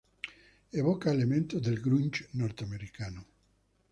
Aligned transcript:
Evoca 0.79 1.11
elementos 1.13 1.61
del 1.61 1.79
grunge 1.79 2.27
norteamericano. 2.33 3.23